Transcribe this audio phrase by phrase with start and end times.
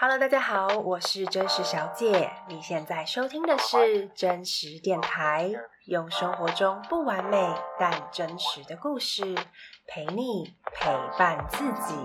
[0.00, 2.30] Hello，大家好，我是真实小姐。
[2.46, 5.50] 你现在收听的是真实电台，
[5.86, 7.36] 用生活中不完美
[7.80, 9.34] 但真实的故事
[9.88, 11.96] 陪你陪伴自己。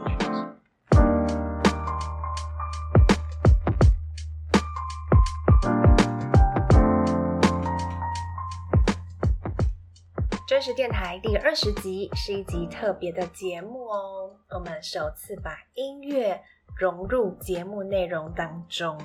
[10.47, 16.43] 真实电台第二十集是一集特别的节目哦，我们首次把音乐。
[16.77, 18.97] 融入节目内容当中。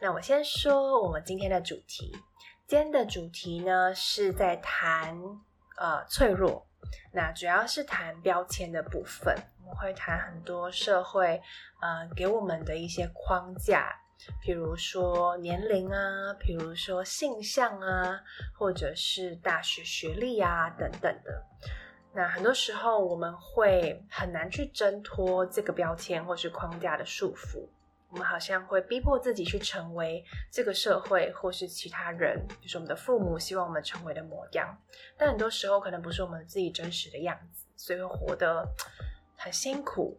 [0.00, 2.16] 那我先说我们今天的主题。
[2.66, 5.18] 今天的主题呢，是在谈
[5.78, 6.66] 呃脆弱。
[7.12, 9.34] 那主要是谈标签的部分。
[9.64, 11.40] 我们会谈很多社会
[11.80, 13.94] 呃给我们的一些框架，
[14.42, 18.20] 比如说年龄啊，比如说性向啊，
[18.58, 21.44] 或者是大学学历啊等等的。
[22.18, 27.64] 那很多时候我们会很难去挣脱这个标签或是框架的束缚，
[28.10, 34.76] 我们好像会逼迫自己去成为这个社会或是其他人，就是我们的父母希望我们成为的模样。
[35.16, 38.68] 但很多时候可能不是我们自己真实的样子，所以会活得
[39.36, 40.18] 很辛苦。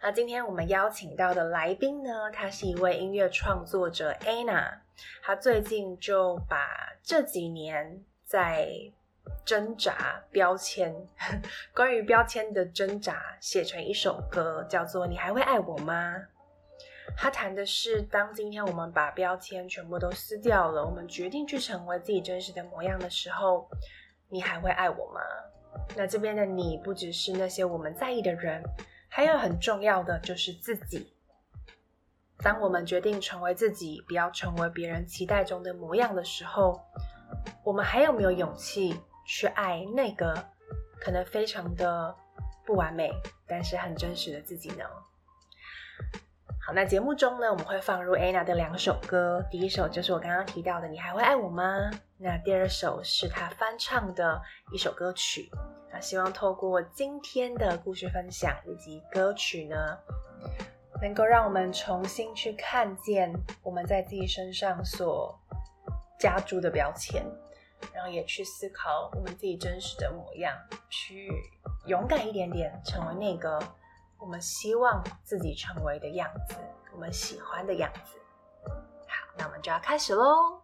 [0.00, 4.78] 那今天我们邀请到的来宾呢，他是一位音乐创作者 Anna，
[5.20, 8.70] 他最近就把这几年在
[9.44, 10.94] 挣扎标签，
[11.74, 16.16] 关于标签的挣扎，写成一首歌，叫做《你还会爱我吗》。
[17.16, 23.68] 他谈的是，当今天我们把标签全部都撕掉了，我们决定去成为自己真实的模样的时候，
[24.28, 25.20] 你还会爱我吗？
[25.96, 28.62] 那这边的你，不只是那些我们在意的人，
[29.08, 31.14] 还有很重要的就是自己。
[32.40, 36.80] 当我们决定成为自己，不要成为别人期待中的模样的时候，
[37.64, 39.00] 我们还有没有勇气？
[39.28, 40.34] 去爱那个
[40.98, 42.16] 可能非常的
[42.64, 43.12] 不完美，
[43.46, 44.84] 但是很真实的自己呢？
[46.66, 54.40] 好，那节目中呢，我们会放入 Anna 的两首歌，第一首就是我刚刚提到的《你还会爱我吗》，那第二首是她翻唱的
[54.72, 55.50] 一首歌曲。
[55.92, 59.76] 那希望透过今天的故事分享以及歌曲呢，
[61.02, 63.30] 能够让我们重新去看见
[63.62, 65.38] 我们在自己身上所
[66.18, 67.22] 加注的标签。
[67.92, 70.54] 然后也去思考我们自己真实的模样，
[70.88, 71.30] 去
[71.86, 73.58] 勇敢一点点，成为那个
[74.18, 76.56] 我们希望自己成为的样子，
[76.92, 78.18] 我们喜欢的样子。
[79.06, 80.60] 好，那我们就要开始喽。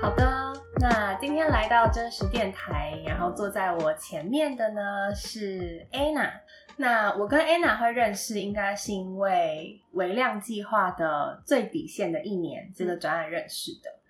[0.00, 6.40] 好的，那今天来到真实电台，然后坐在我前面的呢是 Anna。
[6.82, 14.00] 那我跟 Anna 会认识，应该是因为微量计划的最底线的一年这个专案认识的。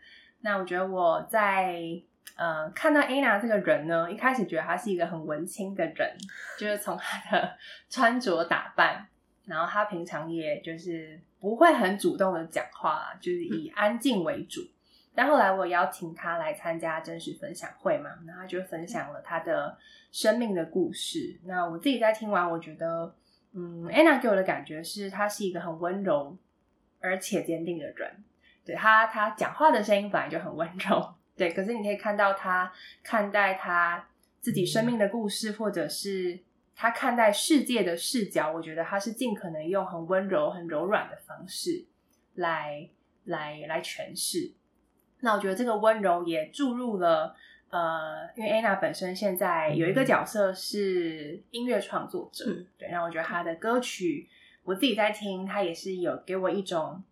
[0.40, 1.82] 那我觉得我在
[2.34, 6.16] 呃看到 Anna 这个人呢，一开始觉得她是一个很文青的人，
[6.58, 7.58] 就是从她的
[7.90, 9.06] 穿着打扮，
[9.44, 14.62] 然后她平常也就是不会很主动的讲话，就是以安静为主。
[15.14, 19.76] 但后来我邀请他来参加真实分享会嘛，那他就分享了他的
[20.10, 21.38] 生命的故事。
[21.44, 23.14] 那我自己在听完，我觉得，
[23.52, 26.36] 嗯，Anna 给我的感觉是，她是一个很温柔
[27.00, 28.24] 而且坚定的人。
[28.64, 31.52] 对，她，她讲话的声音本来就很温柔，对。
[31.52, 34.08] 可是你可以看到她看待她
[34.40, 36.40] 自己生命的故事，或者是
[36.74, 41.84] 她看待世界的视角，我觉得她是尽可能用很温柔、很柔软的方式
[42.36, 42.88] 来
[43.24, 44.52] 来来诠释。
[45.22, 47.34] 那我觉得这个温柔也注入了，
[47.70, 54.28] 呃，因为 Anna 本身现在有一个角色是音乐创作者，嗯、对，那我觉得她的歌曲，
[54.64, 57.02] 我自己在听，她也是有给我一种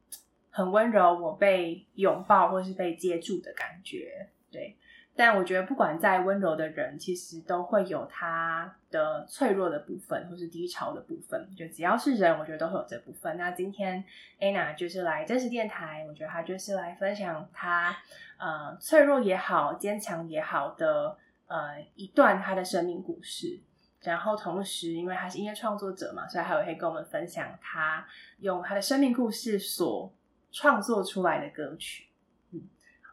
[0.51, 4.77] 很温柔，我被拥抱或是被接住的感觉，对。
[5.21, 11.47] 但我觉得，不管再温柔的人，其实都会有他的脆弱的部分，或是低潮的部分。
[11.55, 13.37] 就只要是人，我觉得都会有这部分。
[13.37, 14.03] 那今天
[14.41, 17.95] Anna 就是来真实电台，我觉得她就是来分享她
[18.39, 21.15] 呃脆弱也好，坚强也好的
[21.49, 23.61] 呃一段她的生命故事。
[24.01, 28.07] 然后同时，因为她是音乐创作者嘛，所以还有会跟我们分享她
[28.39, 30.11] 用她的生命故事所
[30.51, 32.07] 创作出来的歌曲。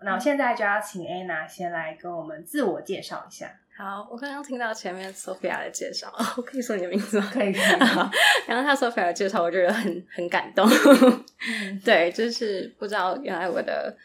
[0.04, 3.52] 那我现在就要请 Anna 先来跟我们自我介绍一下。
[3.76, 7.30] 好，我刚刚听到前面 Sophia 的介绍，我可以说你的名字吗？
[7.32, 7.80] 可以，可以。
[8.48, 10.68] 然后他 Sophia 的介绍，我觉得很很感动。
[10.68, 13.96] 嗯、 对，就是不知道原来我的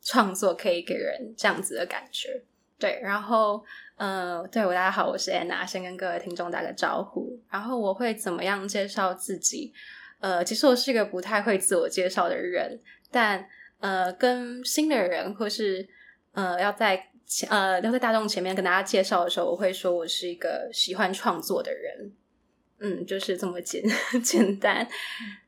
[0.00, 2.40] 创作可以给人这样子的感觉。
[2.78, 3.64] 对，然后
[3.96, 7.36] 呃，对我大家好，我是 Anna，先跟各位听众打个招呼。
[7.50, 9.72] 然后我会怎么样介绍自己？
[10.20, 13.48] 呃，其实我是一个不太会自我介绍的人，但。
[13.78, 15.86] 呃，跟新的人或是
[16.32, 17.10] 呃要在
[17.48, 22.12] 呃，要在大众前面跟大家介绍的时候，我会说我是一个喜欢创作的人，
[22.78, 23.82] 嗯，就是这么简
[24.22, 24.86] 简单。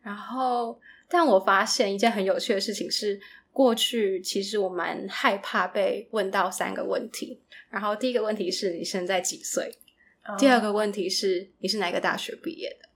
[0.03, 0.79] 然后，
[1.09, 3.21] 但我发现一件很有趣的事情是，
[3.53, 7.41] 过去其实我蛮害怕被问到三个问题。
[7.71, 9.73] 然后，第一个问题是你现在几岁
[10.25, 10.39] ？Oh.
[10.39, 12.89] 第二个问题是你是哪个大学毕业的？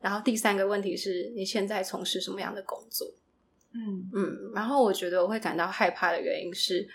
[0.00, 3.14] 然后，第三个问题是你现在从事什么样的工作？
[3.74, 4.52] 嗯嗯。
[4.54, 6.88] 然后，我觉得我会感到害怕的原因是，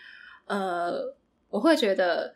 [0.48, 1.16] 呃。
[1.52, 2.36] 我会觉得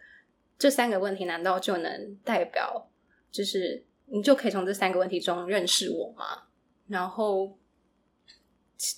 [0.58, 2.90] 这三个问题难道就能代表，
[3.30, 6.46] 就是你就可以从这三个问题中认识我吗？
[6.88, 7.56] 然后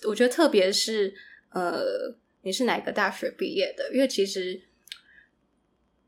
[0.07, 1.13] 我觉得特别是
[1.49, 3.91] 呃，你是哪个大学毕业的？
[3.93, 4.57] 因为其实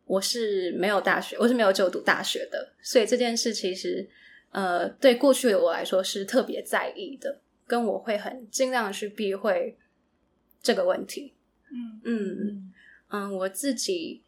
[0.06, 4.10] 我是没有大学，我是没有就读大学的，所以这件事其实
[4.51, 9.78] 呃，对过去的我来说是特别在意的，跟我会很尽量去避讳
[10.64, 11.36] 这个问题。
[11.72, 12.16] 嗯嗯。
[12.40, 12.74] 嗯
[13.10, 14.22] 嗯，我自己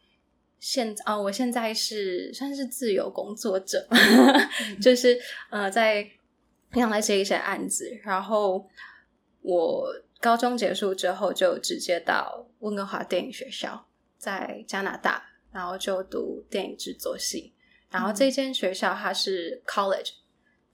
[0.58, 5.20] 现啊、哦，我现在是算是自由工作者， 嗯、就是
[5.50, 6.02] 呃，在
[6.70, 7.90] 平常来接一些案子。
[8.02, 8.66] 然后
[9.42, 9.86] 我
[10.18, 15.22] 高中结束之后，就直接到温哥华电影学校，在加拿大，
[15.52, 17.52] 然后就读电影制作系。
[17.90, 20.12] 然后这间学校它是 college，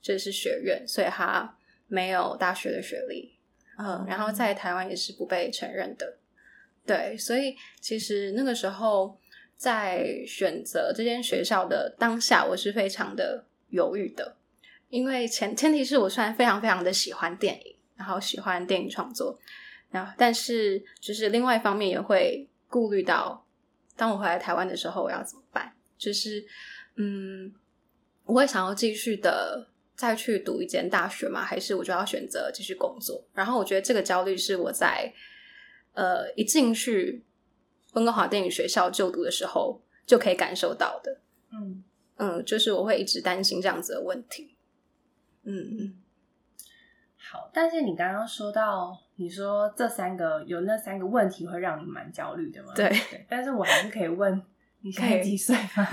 [0.01, 3.37] 就是学院，所以它没有大学的学历。
[3.77, 6.17] 嗯，然后在台湾也是不被承认的。
[6.85, 9.19] 对，所以其实那个时候
[9.55, 14.35] 在选择这间学校的当下，我是非常的犹豫的，
[14.89, 19.37] 因为前前提是我虽然非常非常的喜欢电影，然后喜欢电影创作，
[19.91, 23.45] 然后但是就是另外一方面也会顾虑到，
[23.95, 25.71] 当我回来台湾的时候我要怎么办？
[25.97, 26.43] 就是
[26.95, 27.53] 嗯，
[28.23, 31.43] 我会想要继续的再去读一间大学吗？
[31.43, 33.27] 还是我就要选择继续工作？
[33.33, 35.13] 然后我觉得这个焦虑是我在。
[35.93, 37.25] 呃，一进去
[37.93, 41.21] 温哥华电影学校就读的时候，就可以感受到的。
[41.51, 41.83] 嗯
[42.17, 44.55] 嗯，就是我会一直担心这样子的问题。
[45.41, 45.97] 嗯嗯，
[47.17, 47.49] 好。
[47.51, 52.73] 但是你刚刚说到，你说这三个有那三个问题会让你蛮焦虑的吗？
[52.75, 52.87] 对。
[53.09, 53.25] 对。
[53.27, 54.39] 但是我还是可以问
[54.81, 55.87] 你现在几岁吗？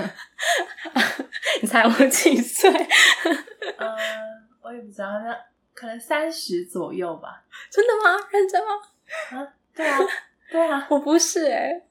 [1.62, 2.70] 你猜我几岁？
[3.78, 3.96] 呃，
[4.62, 5.36] 我也不知道，那
[5.72, 7.42] 可能三十左右吧。
[7.70, 8.16] 真的吗？
[8.30, 8.72] 认真吗？
[9.30, 9.48] 啊？
[9.74, 9.98] 对啊，
[10.50, 11.82] 对啊， 我不是哎、欸，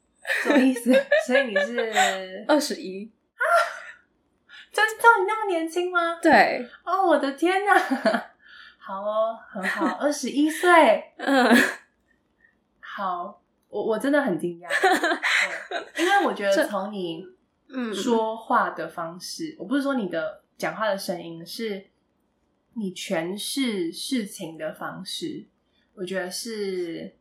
[0.43, 0.93] 什么意思？
[1.27, 3.43] 所以你是二十一啊？
[4.71, 6.19] 真的你那么年轻吗？
[6.21, 7.77] 对，哦，我的天哪！
[8.79, 11.55] 好哦，很好，二十一岁，嗯，
[12.79, 13.41] 好，
[13.73, 14.69] 我我真的很惊讶，
[15.99, 17.25] 因为我觉得从你
[17.93, 21.87] 说话的方式，我不是说你的讲话的声音，是
[22.75, 25.47] 你诠释事情的方式，
[25.95, 27.15] 我觉得是。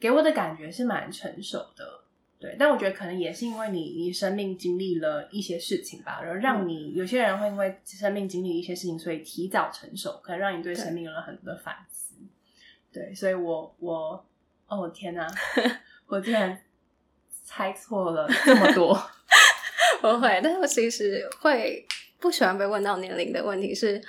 [0.00, 2.04] 给我的感觉是蛮成熟的，
[2.38, 12.14] 对，但我觉得可能也是因为你你生命经历了一些事情吧，然后让你、嗯、有些人会因为生命经历一些事情，所以提早成熟，可能让你对生命有了很多的反思。
[12.90, 14.26] 对，对，所以我我
[14.70, 15.26] 哦天哪，
[16.06, 16.58] 我竟然
[17.44, 18.94] 猜错了这么多，
[20.00, 21.86] 不会，但是我其实会
[22.18, 24.00] 不喜欢被问到年龄的问题是，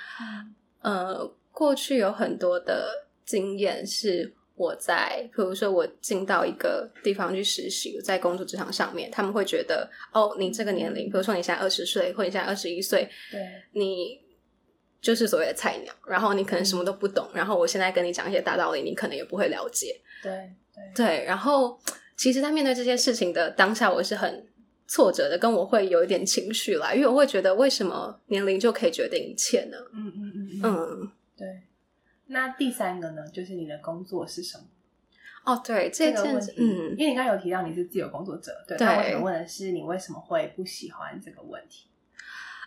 [0.80, 4.34] 呃，过去有很多的经验是。
[4.54, 13.40] 我在，比如说我进到一个地方去实习，在工作职场上面，他们会觉得，哦，你这个年龄，比如说你现在二十岁，或者你现在二十一岁，对，
[13.72, 14.20] 你
[15.00, 21.78] 就是所谓的菜鸟，然后你可能什么都不懂，嗯、然后我现在跟你讲一些大道理，你可能也不会了解，对对对，然后
[22.16, 24.46] 其实，在面对这些事情的当下，我是很
[24.86, 29.76] 挫折的，跟我会有一点情绪来，因为我会觉得，为什么年龄就可以决定一切呢？
[29.92, 31.62] 嗯嗯嗯嗯，嗯对。
[32.26, 33.28] 那第三个呢？
[33.28, 34.64] 就是你的工作是什么？
[35.44, 41.88] 哦，对，这个问题，嗯，因为你刚刚有提到你是自由工作者，对，对，那我想问的是，你为什么会不喜欢这个问题？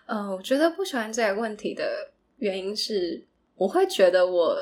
[0.05, 4.57] 呃，我觉得不喜欢这个问题的原因是，我会觉得我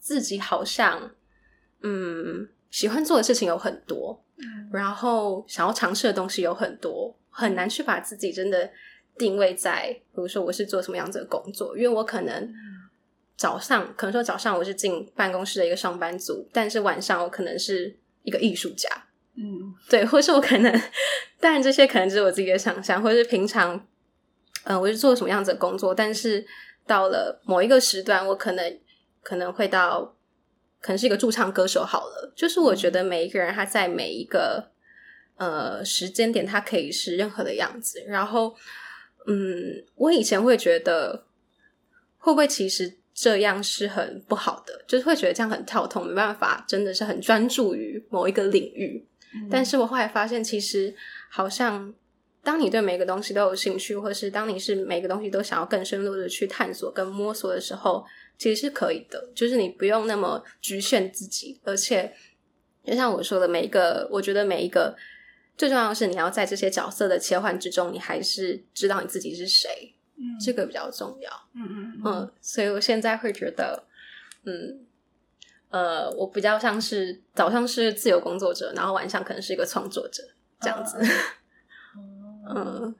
[0.00, 1.14] 自己好像，
[1.82, 8.70] 嗯，喜欢做的事情有很多，嗯，然后想要尝试的东西有很多，很难去把自己真的
[9.16, 12.34] 定位在，比如说我是做什么样子的工作，因为我可能。
[12.34, 12.54] 嗯。
[13.36, 18.90] 早上可能说早上我是进办公室的一个上班族，但是晚上我可能是一个艺术家，
[19.36, 20.82] 嗯，对， 或是我可能，
[21.38, 23.76] 当然这些可能只是我自己的想象，或者是平常，
[24.64, 26.44] 嗯、呃，我是做什么样子的工作，但是
[26.84, 28.80] 到了某一个时段，我可能
[29.22, 30.16] 可能会到，
[30.80, 34.70] 可能是一个驻唱歌手好了，就是我觉得每一个人他在每一个
[35.36, 38.54] 呃时间点，他可以是任何的样子，然后，
[39.26, 41.24] 嗯，我以前会觉得
[42.18, 42.96] 会不会其实。
[43.20, 49.04] 这样是很不好的，就是会觉得这样很跳痛，没办法，真的是很专注于某一个领域。
[49.34, 50.94] 嗯、但是我后来发现，其实
[51.28, 51.92] 好像
[52.48, 58.02] 当你对每个东西都有兴趣，或是当你是每个东西都想要更深入的去探索跟摸索的时候，
[58.38, 59.30] 其实是可以的。
[59.34, 62.10] 就是你不用那么局限自己，而且
[62.82, 64.96] 就像我说的，每一个，我觉得每一个
[65.58, 69.94] 最重要的是你要在这些角色的切换之中，你还是知道你自己是谁。
[70.16, 71.30] 嗯，这个比较重要。
[71.54, 73.84] 嗯嗯嗯，嗯，所以我现在会觉得，
[74.44, 74.86] 嗯。
[75.70, 80.22] 呃，我比较像是早上是自由工作者，然后晚上可能是一个创作者
[80.62, 80.96] 这样子。
[81.94, 82.24] 嗯，
[82.54, 82.94] 嗯，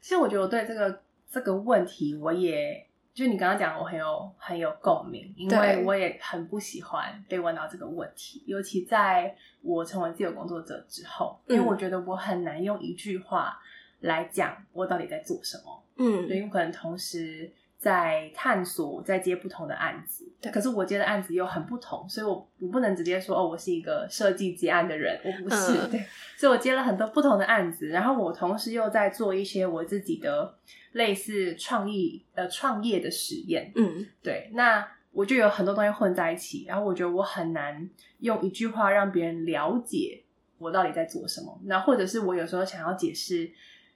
[0.00, 13.58] 其实我觉得我对这个这个问题，我也就你刚刚讲，我很有很有共鸣，因为我也很不喜欢被问到这个问题，尤其在我成为自由工作者之后，因为我觉得我很难用一句话
[14.00, 15.82] 来讲我到底在做什么。
[15.96, 17.52] 嗯，对，因为可能同时。
[17.86, 20.50] 在探索，在接不同的案子，对。
[20.50, 25.78] 可是我接的案子又很不同，所以我我不能直接说哦，我是一个设计接案的人，我不是。
[25.78, 26.04] 嗯、 对，
[26.36, 30.52] 所以我接了很多不同的案子，然后我同时又在做一些我自己的
[30.94, 33.70] 类似创意呃创业的实验。
[33.76, 34.50] 嗯，对。
[34.54, 37.88] 那我就有很多东西混在一起，然后我觉得我很难
[38.18, 40.24] 用一句话让别人了解
[40.58, 41.56] 我到底在做什么。
[41.66, 43.48] 那或者是我有时候想要解释，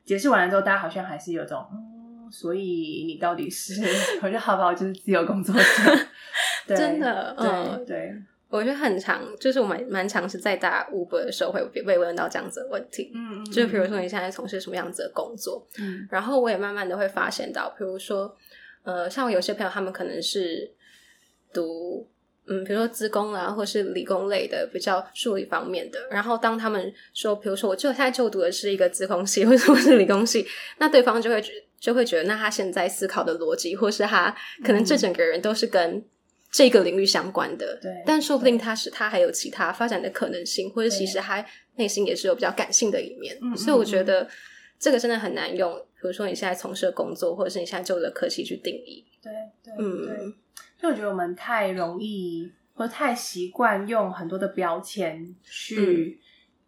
[0.04, 1.66] 解释完了之后，大家好像还是有种。
[2.30, 3.82] 所以你到底是？
[4.22, 4.72] 我觉得好不好？
[4.72, 5.62] 就是自由工作者，
[6.66, 8.14] 对真的，嗯，对，对
[8.48, 18.34] 我觉得很长，就是我蛮蛮常是在打 Uber 的时候会被问到这样子的问题，嗯，就比如说你现在从事什么样子的工作，嗯，然后我也慢慢的会发现到，比如说，
[18.82, 20.72] 呃，像我有些朋友，他们可能是
[21.52, 22.08] 读。
[22.46, 26.00] 嗯，比如说资工啊，或是理工类的比较数理方面的。
[26.10, 30.44] 然后当他们说，比如说我就现在就读的是一个资工系，或者是理工系，
[30.78, 36.04] 那对方就会觉就会觉得，那他现在思考的逻辑，或是他可能这整个人都是跟
[36.52, 37.78] 这个领域相关的。
[37.80, 41.44] 对、嗯，但说不定他是他还有其他发展的可能性，或者其实他
[41.76, 43.36] 内心也是有比较感性的一面。
[43.56, 44.28] 所以我觉得
[44.78, 49.04] 这个真的很难用，比如说你现在从事的工作，或者是你现在就读的科系去定义。
[49.22, 49.32] 对
[49.64, 50.06] 对，嗯。
[50.06, 50.34] 对
[50.80, 56.24] 所以我觉得我们太容易，或太习惯用很多的标签去、嗯、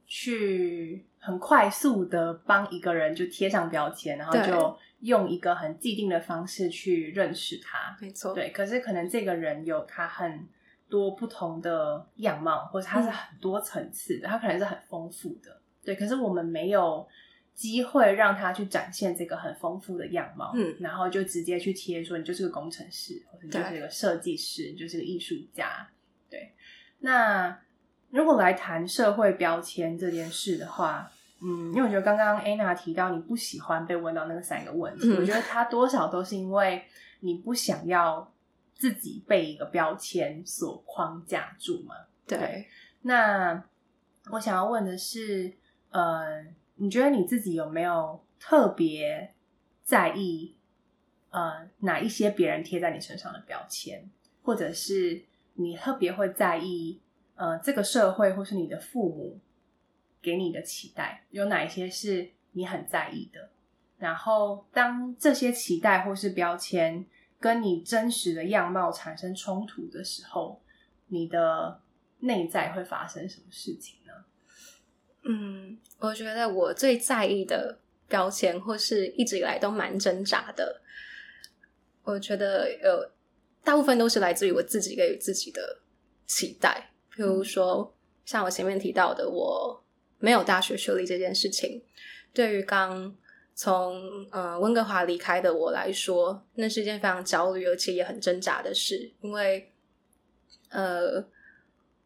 [0.07, 7.97] 去很快速的帮一个人就贴上标签，然后就用一个很既定的方式去认识他。
[8.00, 8.50] 没错，对。
[8.50, 10.49] 可是可能这个人有他很
[10.88, 15.61] 多不同的样貌，或者他是很多层次的，他可能是很丰富的。
[15.85, 17.06] 对，可是我们没有。
[17.54, 25.87] 机会让他去展现这个很丰富的样貌，嗯，然后就直接去贴说，你就是个工程师，或者你就是一个设计师，你就是个艺术家。
[26.30, 26.54] 对，
[27.00, 27.61] 那
[28.09, 36.84] 如果来谈社会标签这件事的话，嗯，因为我觉得刚刚 Anna 提到你不喜欢被问到那个三个问题，嗯，我觉得他多少都是因为
[37.20, 38.32] 你不想要
[38.75, 41.94] 自己被一个标签所框架住嘛。
[42.26, 42.68] 对，对，
[43.02, 43.64] 那
[44.30, 45.52] 我想要问的是，
[45.90, 46.44] 呃。
[46.76, 49.34] 你觉得你自己有没有特别
[49.84, 50.56] 在意，
[51.30, 54.11] 呃，哪一些别人贴在你身上的标签，
[54.42, 55.22] 或者是
[55.54, 57.00] 你特别会在意，
[57.37, 59.38] 呃，这个社会或是你的父母
[60.22, 63.50] 给你的期待，有哪一些是你很在意的？
[63.98, 67.04] 然后，当这些期待或是标签
[67.38, 70.60] 跟你真实的样貌产生冲突的时候，
[71.08, 71.80] 你的
[72.20, 74.12] 内在会发生什么事情呢？
[75.24, 80.80] 嗯，我觉得我最在意的标签，或是一直以来都蛮挣扎的。
[82.02, 83.10] 我觉得有
[83.62, 85.80] 大部分都是来自于我自己给予自己的
[86.26, 89.84] 期待，比如说像我前面提到的，我
[90.22, 91.82] 没有大学学历这件事情，
[92.32, 93.14] 对于刚
[93.54, 99.70] 从呃温哥华离开的我来说，那是一件非常焦虑而且也很挣扎的事，因为
[100.70, 101.22] 呃。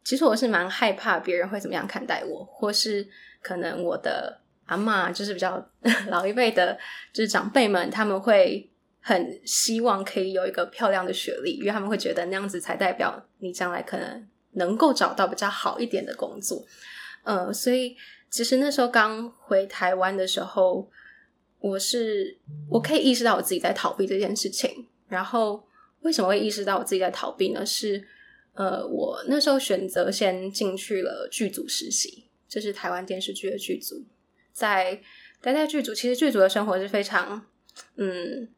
[0.08, 3.04] 其实我是蛮害怕别人会怎么样看待我，或是
[3.42, 5.68] 可能我的阿嬷就是比较
[6.06, 6.78] 老一辈的，
[7.12, 8.70] 就是长辈们，他们会
[9.00, 16.64] 很希望可以有一个漂亮的学历，因为他们会觉得那样子才代表你将来可能能够找到比较好一点的工作。
[17.26, 17.97] 呃，所以
[18.30, 20.88] 其实那时候刚回台湾的时候，
[21.59, 22.38] 我是
[22.71, 24.87] 我可以意识到我自己在逃避这件事情。
[25.09, 25.66] 然后
[26.00, 27.66] 为什么会意识到我自己在逃避呢？
[27.66, 28.06] 是
[28.54, 34.04] 呃，我那时候选择先进去了剧组实习，就是台湾电视剧的剧组。
[34.52, 35.00] 在
[35.40, 37.45] 待在剧组，其实剧组的生活是非常，
[37.97, 38.49] 嗯，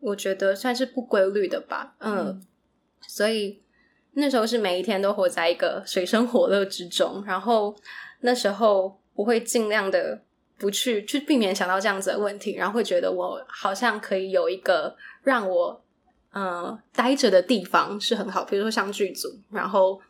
[0.00, 2.46] 我觉得算是不规律的吧，呃，嗯，
[3.08, 3.62] 所以
[4.12, 7.22] 那时候是每一天都活在一个水深火热之中。
[7.26, 7.74] 然后
[8.20, 10.20] 那时候我会尽量的
[10.58, 15.82] 不去去避免想到这样子的问题，然后会觉得我好像可以有一个让我。
[16.32, 20.00] 嗯，待着的地方是很好，比如说像剧组，然后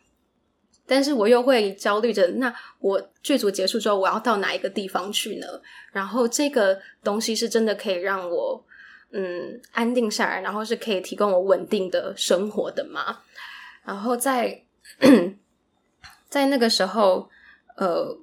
[0.87, 5.47] 但是我又会焦虑着，那我剧组结束之后，我要到哪一个地方去呢？
[5.93, 8.63] 然后这个东西是真的可以让我
[9.13, 13.21] 嗯安定下来，然后是可以提供我稳定的生活的吗？
[13.85, 14.63] 然后在
[16.29, 17.29] 在那个时候，
[17.77, 18.17] 呃，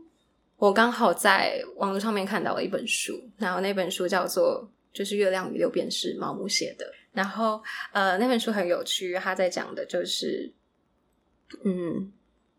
[0.57, 6.91] 我刚好在网络上面看到了一本书，然后那本书叫做就是《月亮与六便士》，毛姆写的。
[7.11, 10.53] 然后呃，那本书很有趣，他在讲的就是
[11.63, 12.11] 嗯。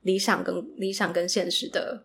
[0.03, 2.05] 理想跟理想跟现实的，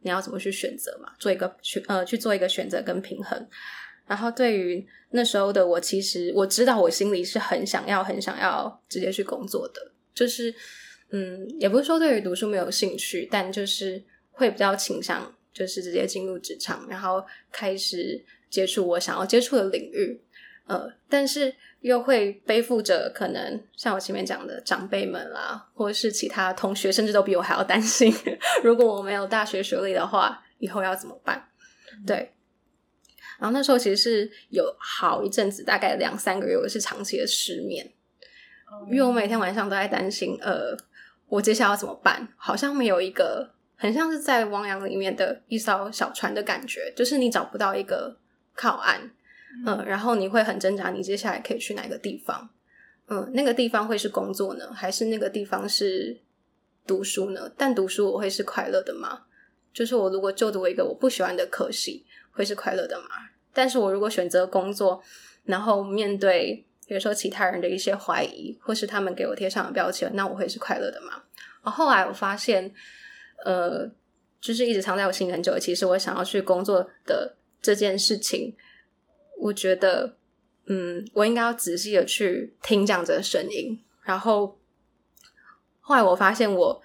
[0.00, 1.12] 你要怎么去选择嘛？
[1.20, 3.46] 做一个选呃去做一个选择跟平衡。
[4.06, 10.54] 然后对于那时候的我，其实我知道我心里是很想要很想要直接去工作的，就是
[11.10, 20.22] 嗯，也不是说对于读书没有兴趣，但就是会比较倾向就是直接进入职场，然后开始接触我想要接触的领域。
[20.66, 21.54] 呃，但是。
[21.84, 28.10] 又会背负着可能像我前面讲的长辈们啦，或者是其他同学，甚至都比我还要担心。
[28.64, 31.46] 如果我没有大学学历的话，以后要怎么办？
[31.92, 32.32] 嗯、对。
[33.38, 37.92] 然后那时候其实是有好一阵子，大概两三个月，我是长期的失眠，嗯、
[38.88, 40.76] 因为我每天晚上都在担心，呃，
[41.28, 42.28] 我接下来要怎么办？
[42.36, 48.16] 好像没有一个很像是在汪洋里面的一艘小船的感觉，就是你找不到一个
[48.54, 49.10] 靠岸。
[49.64, 52.50] 嗯，然后你会很挣扎，你接下来可以去哪个地方？
[53.06, 56.20] 嗯，那个地方会是工作呢，还是那个地方是
[56.84, 57.48] 读书呢？
[57.56, 59.20] 但读书我会是快乐的吗？
[59.72, 63.06] 就是我如果就读一个我不喜欢的科系，会是快乐的吗？
[63.52, 65.00] 但是我如果选择工作，
[65.44, 71.22] 然后面对比如说其他人的一些怀疑，或是他们给我贴上的标签，那我会是快乐的吗？
[71.62, 72.70] 然后后来我发现，
[73.44, 73.90] 呃，
[74.40, 78.54] 就是一直藏在我心里很久，其实我想要去工作的这件事情。
[79.36, 80.16] 我觉得，
[80.66, 83.82] 嗯，我应该要仔细的去听这样子的声音。
[84.02, 84.58] 然后
[85.80, 86.80] 后来我发现，我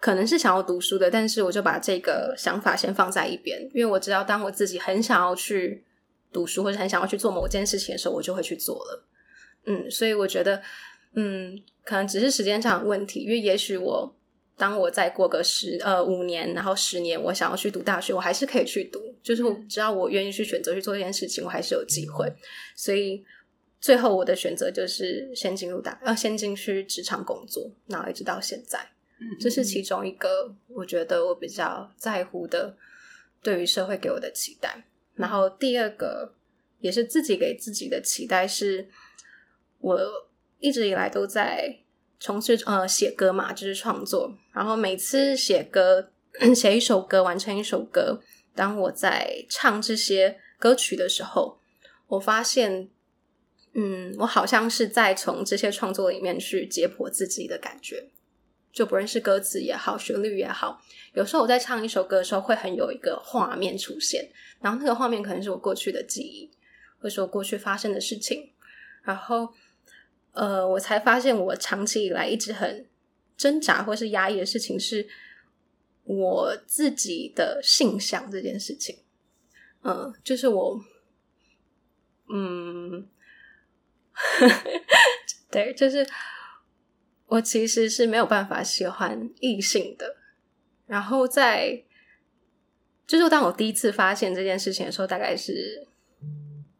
[0.00, 5.84] 可能是想要读书的，但是我就把这个想法先放在一边，因为我知道，当我自己很想要去
[6.32, 9.06] 读书，或者很想要去做某件事情的时候，我就会去做了。
[9.64, 10.62] 嗯，所以我觉得，
[11.14, 14.16] 嗯，可能只是时间上的问题，因为也许我。
[14.54, 19.00] 当我再过个十呃五年，然后十年，我想要去读大学，我还是可以去读。
[19.20, 22.32] 就是只要我愿意去选择去做这件事情，我还是有机会。
[22.76, 23.24] 所以
[23.80, 28.78] 最后我的选择就是先进入大呃先进去职场工作，然后一直到现在，
[29.40, 32.76] 这是其中一个我觉得我比较在乎的
[33.42, 34.84] 对于社会给我的期待。
[35.14, 36.34] 然后第二个
[36.78, 38.86] 也是自己给自己的期待是，
[39.82, 40.00] 我
[40.58, 41.78] 一直以来都在。
[42.24, 44.32] 从事呃写歌嘛，就是创作。
[44.52, 46.12] 然后每次写歌，
[46.54, 48.20] 写一首歌，完成一首歌。
[48.54, 51.58] 当我在唱这些歌曲的时候，
[52.06, 52.88] 我发现，
[53.72, 58.10] 嗯，我好像是在从这些创作里面去解剖自己的感觉。
[58.72, 60.80] 就不论是歌词也好，旋律也好，
[61.14, 64.30] 有时候我在唱一首歌的时候，会很有一个画面出现。
[64.60, 66.48] 然后那个画面可能是我过去的记忆，
[67.00, 68.52] 或是我过去发生的事情。
[69.02, 69.52] 然后。
[70.32, 72.88] 呃，我才发现我长期以来一直很
[73.36, 75.06] 挣扎或是压抑的事情，是
[76.04, 78.98] 我自己的性向这件事情。
[79.82, 80.80] 嗯、就是我，
[82.32, 83.06] 嗯，
[85.50, 86.08] 对，就是
[87.26, 90.16] 我其实是没有办法喜欢异性的。
[90.86, 91.84] 然后在，
[93.06, 95.86] 就是当我第一次发现这件事情的时候，大概是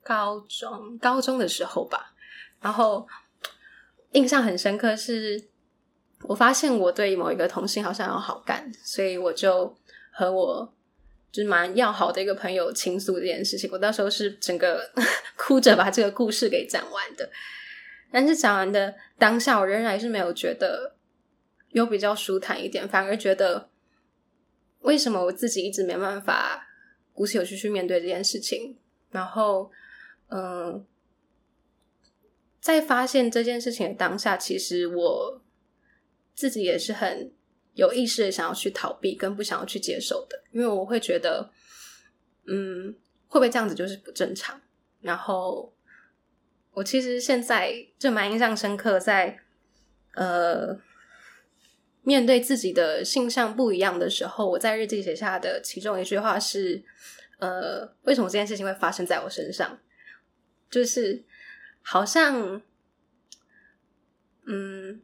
[0.02, 2.14] 高中高中的时候吧，
[2.58, 3.06] 然后。
[4.12, 5.42] 印象很深刻，是
[6.22, 9.76] 我发现我对某一个同性好像有好感，所以我就
[10.10, 10.74] 和我
[11.30, 13.70] 就是蛮要好的一个朋友倾诉这件事情。
[13.72, 14.90] 我到时候是整个
[15.36, 17.30] 哭着把这个故事给讲完的，
[18.10, 20.94] 但是讲完的当下，我仍然是没有觉得
[21.70, 23.70] 有比较舒坦一点，反而觉得
[24.80, 26.68] 为什么我自己一直没办法
[27.12, 28.76] 鼓起勇气去面对这件事情，
[29.10, 29.70] 然后
[30.28, 30.84] 嗯。
[32.62, 35.42] 在发现这件事情的当下，其实我
[36.32, 37.32] 自己也是很
[37.74, 41.50] 有意识的想要去逃避，跟不想要去接受的，因为我会觉得，
[42.46, 42.94] 嗯，
[43.26, 44.60] 会不会这样子就是不正常？
[45.00, 45.74] 然后
[46.70, 50.78] 我其实现在就蛮印象深刻在，在呃
[52.04, 56.80] 面对自己的性向不一样的时候，我在日记写下的其中一句话是：
[57.40, 59.80] 呃，为什么这件事情会发生在我身上？
[60.70, 61.24] 就是。
[61.82, 62.62] 好像，
[64.46, 65.02] 嗯，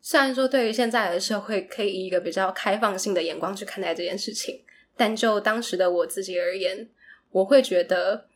[0.00, 4.64] 虽然说对于现在的社会可以以一个比较开放性的眼光去看待这件事情，
[4.96, 6.88] 但就当时的我自己而言，
[7.30, 8.28] 我会觉得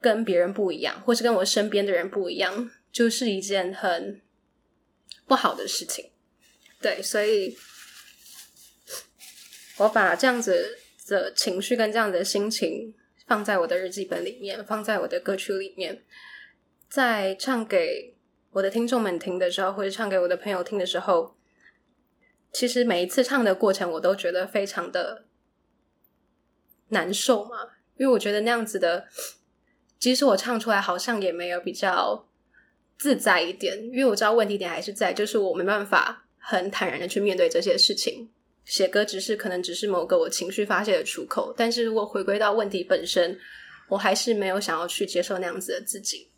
[0.00, 4.20] 跟别人不一样，或是跟我身边的人不一样，就是一件很
[5.26, 6.10] 不好的事情。
[6.80, 7.56] 对，所以，
[9.78, 12.94] 我把这样子的情绪跟这样子的心情
[13.26, 16.04] 放在我的日记本里面，放在我的歌曲里面，
[16.94, 18.14] 在唱给
[18.52, 21.34] 我的听众们听的时候，或者唱给我的朋友听的时候，
[22.52, 25.24] 其实每一次唱的过程，我都觉得非常的
[26.90, 29.08] 难受嘛，因为我觉得那样子的，
[29.98, 32.28] 即使我唱出来，好像也没有比较
[32.96, 38.30] 自在一点，因为我知道问题点还是在，就是我没办法很坦然的去面对这些事情。
[38.64, 43.36] 写歌只是可能只是某个我情绪发泄的出口，但是如果回归到问题本身，
[43.88, 46.28] 我还是没有想要去接受那样子的自己。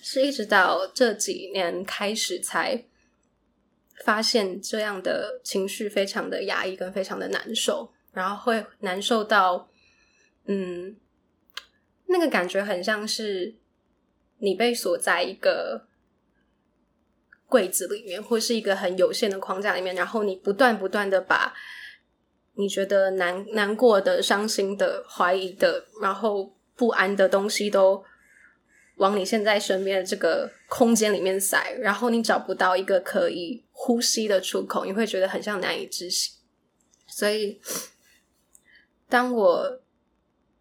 [0.00, 2.84] 是一直到这几年开始才
[4.04, 9.68] 发现这样的情绪非常的压抑跟非常的难受，然后会难受到，
[10.46, 10.96] 嗯，
[12.06, 13.54] 那个感觉很像是
[14.38, 15.86] 你被锁在一个。
[17.46, 21.54] 柜子里面，或是一个很有限的框架里面，然后你不断不断的把
[22.54, 28.02] 你觉得难难过的、伤心的、怀疑的，然后不安的东西都
[28.96, 36.34] 往你现在身边的这个空间里面塞，然后你找不到一个可以呼吸的出口，你会觉得很像难以置信。
[37.06, 37.60] 所以，
[39.08, 39.80] 当我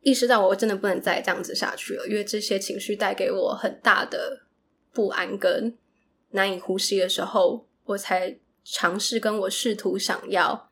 [0.01, 4.43] 意识到我真的不能再这样子下去了，因为这些情绪带给我很大的
[4.91, 5.77] 不安跟。
[6.35, 10.67] 难以呼吸的时候，我才尝试跟我试图想要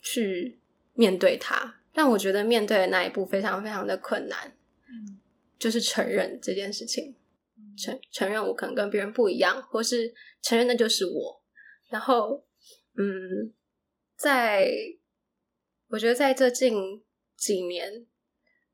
[0.00, 0.60] 去
[0.94, 4.54] 面对它，但我觉得面对的那一步非常非常的困难，
[5.60, 7.14] 就是承认这件事情，
[7.78, 11.44] 承承认我可能跟别人不一样，或是承认那就是我。
[11.88, 12.44] 然后，
[12.96, 13.54] 嗯，
[14.16, 14.68] 在
[15.90, 17.04] 我觉得在这近
[17.36, 18.06] 几年，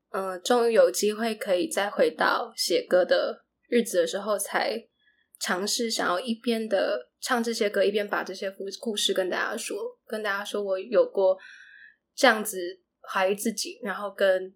[0.09, 4.87] 嗯、呃，终于有机会可以再回到写歌的日子的时候，才。
[5.39, 11.37] 尝试想要一边的唱这些歌，一边把这些故故事跟大家说，跟大家说我有过
[12.15, 12.57] 这样子
[13.01, 14.51] 怀疑自己，然后跟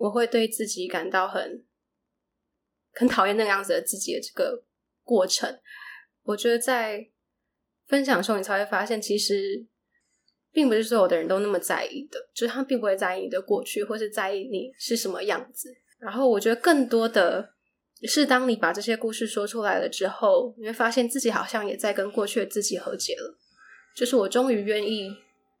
[0.00, 1.64] 我会对自己感到很
[2.92, 4.64] 很讨厌那个样子的自己的这个
[5.02, 5.60] 过程。
[6.22, 7.10] 我觉得在
[7.86, 9.66] 分享的时候，你才会发现，其实
[10.50, 15.68] 并不是所有的人都那么在意的，就是他并不会在意你的过去，或是在意你是什么样子。
[15.98, 17.54] 然后我觉得更多的。
[18.04, 23.38] 是当你把这些故事说出来了之后，你会发现自己好像也在跟过去的自己和解了。
[23.94, 25.14] 就是我终于愿意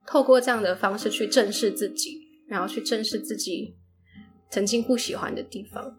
[0.06, 2.16] 透过这样的方式去正视自己，
[2.48, 3.76] 然后去正视自己
[4.50, 5.96] 曾经不喜欢的地方。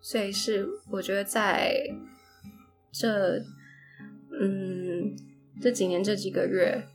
[0.00, 1.74] 所以是我觉得在
[2.92, 3.38] 这
[4.38, 5.16] 嗯
[5.62, 6.86] 这几年这几个月，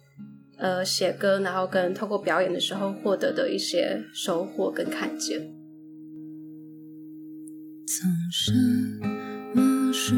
[0.57, 5.39] 呃，写歌，然后跟透过表演的时候获得的一些收获跟看见。
[7.87, 8.53] 从什
[9.55, 10.13] 么时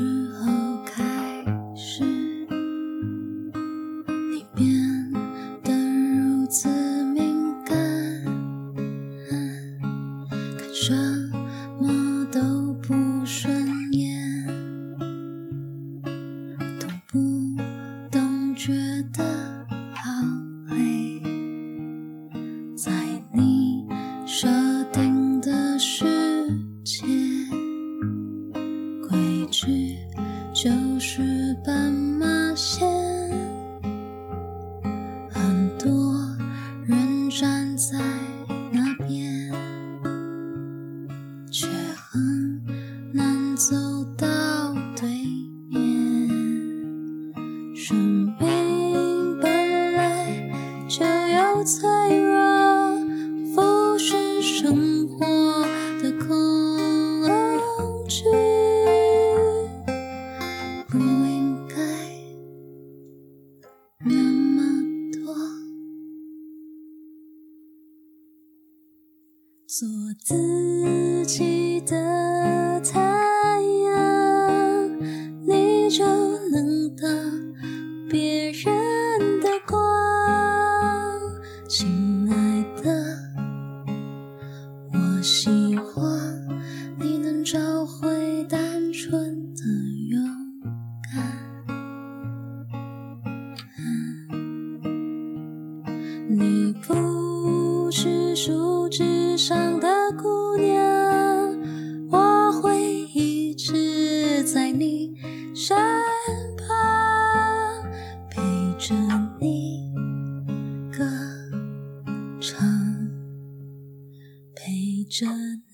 [114.82, 115.28] 陪着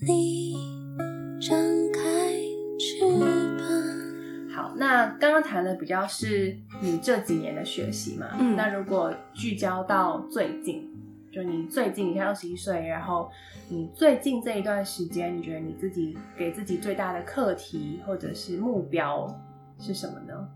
[0.05, 0.53] 你
[1.39, 1.57] 张
[1.93, 2.01] 开
[2.77, 2.99] 翅
[3.57, 4.53] 膀。
[4.53, 8.27] 好，那刚刚谈的比较是你这几年的学习嘛？
[8.37, 8.57] 嗯。
[8.57, 10.89] 那如果聚焦到最近，
[11.31, 13.31] 就你最近，你看二十一岁，然后
[13.69, 19.25] 你最近这一段时间，你觉得你自己给自己最大的课题或者是目标
[19.79, 20.49] 是什么呢？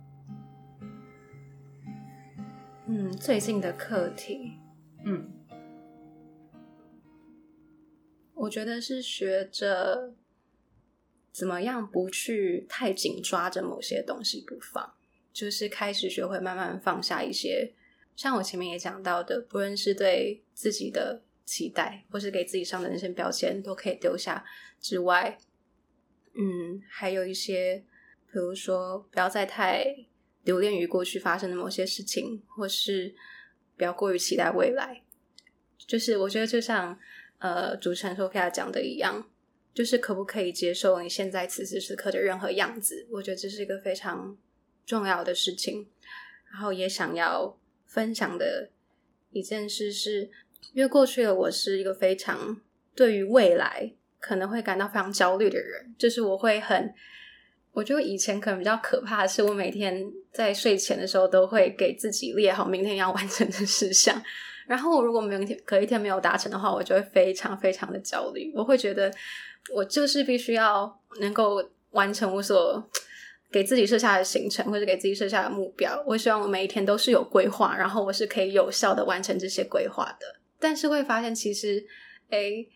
[2.87, 4.51] 嗯，最近的课题，
[5.05, 5.25] 嗯。
[8.41, 10.13] 我觉得是学着
[11.31, 14.93] 怎么样不去太紧抓着某些东西不放，
[15.31, 17.73] 就是开始学会慢慢放下一些，
[18.15, 24.43] 像我前面也讲到的，不论是对自己的期待，或是给自己上的那些标签，都可以丢下
[24.79, 25.37] 之外，
[26.33, 27.83] 嗯，还有一些，
[28.31, 30.07] 比如说不要再太。
[30.43, 33.13] 留恋于过去发生的某些事情，或是
[33.77, 35.03] 不要过于期待未来。
[35.77, 36.97] 就是我觉得，就像
[37.41, 39.29] 呃主持人 Sophia 讲的一样，
[39.73, 43.05] 就是可不可以接受你现在此时此刻的任何样子？
[43.11, 44.37] 我觉得这是一个非常
[44.85, 45.87] 重要的事情。
[46.51, 48.69] 然后也想要分享的
[49.31, 50.29] 一件事是，
[50.73, 52.59] 因为过去的我是一个非常
[52.95, 56.93] 对于未来可能会感到非常焦虑的人，就是我会很。
[57.73, 64.21] 我觉得以前可能比较可怕的是，我每天在睡前的时候都会给自己列好明天要完成的事项，
[64.71, 68.51] 然后如果明天隔一天没有达成的话，我就会非常非常的焦虑。
[68.55, 69.13] 我会觉得
[69.73, 72.81] 我就是必须要能够完成我所
[73.51, 76.01] 给自己设下的行程，或者给自己设下的目标。
[76.07, 80.39] 我希望我每一天都是有规划，然后我是可以有效的完成这些规划的。
[80.59, 81.85] 但是会发现，其实，
[82.29, 82.69] 诶，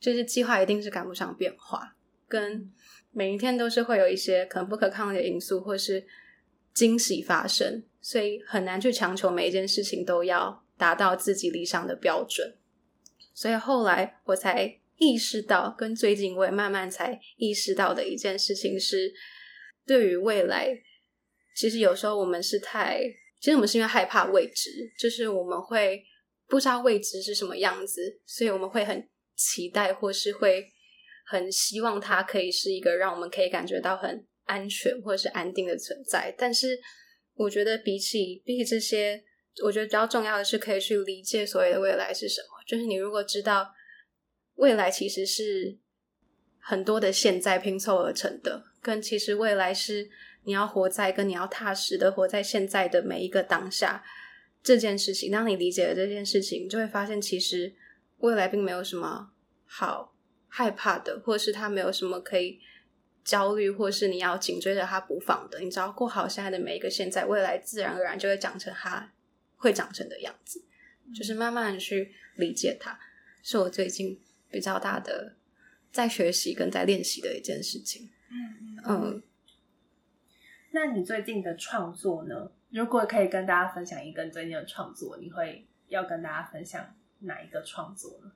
[0.00, 1.94] 就是计划一定是赶不上变化，
[2.26, 2.70] 跟。
[3.10, 6.06] 每一天都是会有一些可能不可抗的因素，或是
[6.74, 12.56] 惊喜发生，所以很难去强求每一件事情都要达到自己理想的标准。
[13.34, 19.12] 所以后来我才意识到，跟最近我也慢慢才意识到的一件事情是，
[19.84, 20.74] 对于未来，
[21.54, 23.00] 其实有时候我们是太，
[23.40, 26.02] 其实我们是因为害怕未知，就是我们会
[26.46, 30.72] 不知道未知是什么样子，所以我们会很期待，或是会。
[31.30, 36.80] 很希望它可以是一个让我们可以感觉到很安全或者是安定的存在，但是
[37.34, 39.22] 我觉得比起比起这些，
[39.64, 42.48] 我觉得比较重要的是可以去理解所谓的未来是什么。
[42.66, 43.74] 就是你如果知道
[44.56, 45.78] 未来其实是
[46.58, 50.08] 很多的现在拼凑而成的，跟其实未来是
[50.44, 54.04] 你要活在跟你要踏实的活在现在的每一个当下
[54.62, 55.30] 这件事情。
[55.30, 57.74] 当你理解了这件事情，就会发现其实
[58.18, 59.30] 未来并没有什么
[59.64, 60.14] 好。
[60.50, 62.58] 害怕的，或是他没有什么可以
[63.22, 65.60] 焦虑，或是你要紧追着他不放的。
[65.60, 69.12] 你只要过好现在的每一个现在，未来自然而然就会长成他
[69.58, 70.64] 会长成的样子。
[71.04, 72.98] 嗯、就是慢慢去理解它，
[73.42, 74.18] 是我最近
[74.50, 75.36] 比较大的
[75.92, 78.08] 在学习跟在练习的一件事情。
[78.30, 78.84] 嗯嗯。
[78.86, 79.22] 嗯，
[80.70, 82.50] 那你最近的创作呢？
[82.70, 88.32] 如果可以跟大家分享一个你最近的创作，你会要跟大家分享哪一个创作呢？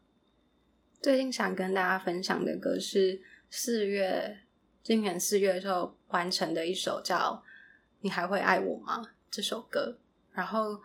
[1.02, 4.38] 最近想跟大家分享的歌是四月，
[4.82, 7.42] 今年四月的时候完成的一首叫
[8.00, 9.98] 《你还会爱我吗》这首歌。
[10.32, 10.80] 然后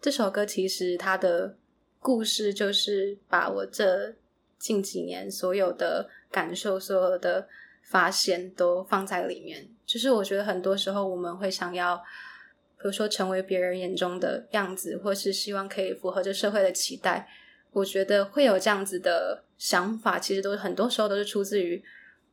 [0.00, 1.56] 这首歌其实它的
[1.98, 4.14] 故事就是把我这
[4.58, 7.48] 近几年所有的感受、所有的
[7.82, 9.68] 发现都放在里面。
[9.84, 17.28] 就是我觉得很多时候我们会想要，比如说成为别人眼中的样子，或是希望可以符合这社会的期待。
[17.72, 21.82] 我觉得会有这样子的想法，其实都是很多时候都是出自于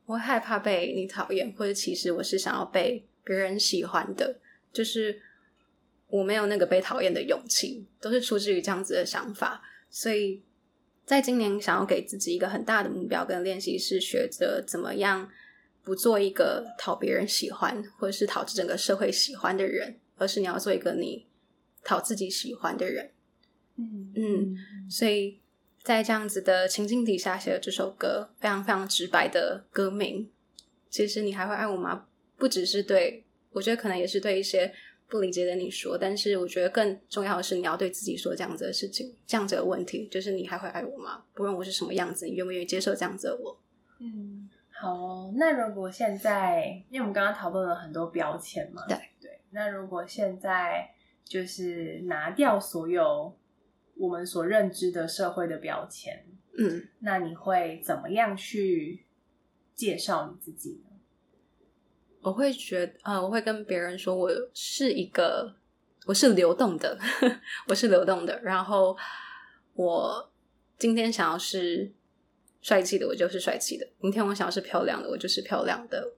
[0.06, 4.36] 我害怕被你讨厌，或者其实我是想要被别人喜欢的，
[4.72, 5.20] 就是
[6.14, 9.60] 我没有那个被讨厌的勇气，都是出自于这样子的想法。
[9.90, 10.40] 所以
[11.04, 15.28] 在今年想要给自己一个很大的目标跟练习，是学着怎么样
[15.82, 21.26] 不做一个讨别人喜欢，或者是讨整个社会喜欢的人，而是你要做一个你
[21.82, 23.10] 讨自己喜欢的人。
[23.76, 24.56] 嗯嗯，
[24.88, 25.40] 所以
[25.82, 30.30] 在这样子的情境底下写了这首歌，非常非常直白的歌名。
[30.88, 32.06] 其实你还会爱我吗？
[32.36, 34.72] 不只是对，我觉得可能也是对一些
[35.14, 41.24] 不理解的你说，但是我觉得更重要的是你要对自己说这样子的事情，这样子的问题，就是你还会爱我吗？
[41.34, 43.56] 不论我是什么样子，你愿不愿意接受这样子的我？
[44.00, 45.32] 嗯，好哦。
[45.36, 49.40] 那如果现在，因为我们刚刚讨论了很多标签嘛，对对。
[49.50, 50.90] 那如果现在
[51.22, 53.36] 就是拿掉所有。
[53.96, 56.26] 我们所认知的社会的标签，
[56.58, 59.06] 嗯，那你会怎么样去
[59.72, 60.93] 介绍你自己呢？
[62.24, 65.54] 我会觉得，呃，我会跟别人说，我是一个，
[66.06, 66.98] 我是流动的，
[67.68, 68.40] 我是流动的。
[68.42, 68.96] 然后
[69.74, 70.32] 我
[70.78, 71.92] 今天想要是
[72.62, 76.14] 帅气的，我就是帅气的；明天我想要是漂亮的，我就是漂亮的。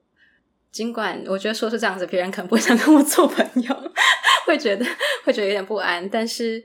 [0.71, 3.93] 尽管我觉得说是这样子，别人可能不想跟我做朋友，
[4.47, 4.87] 会觉得
[5.25, 6.09] 会觉得有点不安。
[6.09, 6.65] 但是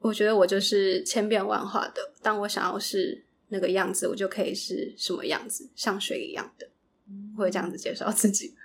[0.00, 2.12] 我觉得我就是千变万化的。
[2.20, 6.66] 当我想要是那个样子，我就可以是什么样子，像水一样的，
[7.36, 8.56] 会这样子介绍自己。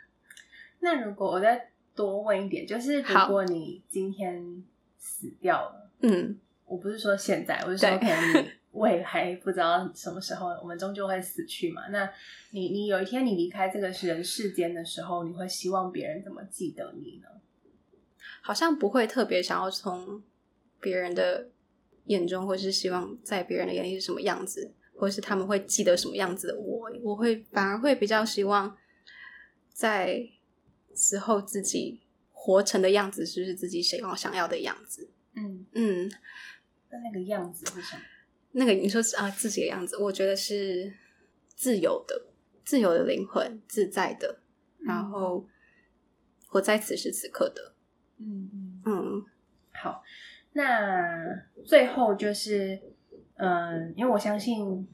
[0.80, 4.64] 那如果我再多问一点，就是如果你今天
[4.98, 8.50] 死掉了，嗯，我不是说现在，我是说可能你。
[8.74, 11.88] 未来不知道什么时候我们终究会死去嘛？
[11.88, 12.08] 那
[12.52, 17.28] 你你有一天你离开这个人世间的时候，你会希望别人怎么记得你呢？
[18.40, 20.22] 好像不会特别想要从
[20.80, 21.48] 别人的
[22.04, 26.92] 眼中，或是希望在别人的眼里是什么样子，或是他们会记得什么样子的我。
[27.02, 28.78] 我会反而会比较希望
[29.70, 30.24] 在
[30.98, 35.10] 死后自己活成的样子，是不是自己想要想要的样子？
[35.36, 36.12] 嗯嗯，
[36.90, 38.02] 那那个样子是什么？
[38.54, 40.92] 那个你说啊，自己的样子，我觉得是
[41.56, 42.26] 自由的，
[42.66, 44.40] 自由的灵魂，自在的，
[44.80, 45.48] 然后
[46.48, 47.76] 活在此时此刻的。
[48.18, 49.26] 嗯嗯嗯，
[49.74, 50.02] 好，
[50.54, 52.82] 那最后就是，
[53.36, 54.88] 嗯，因为我相信，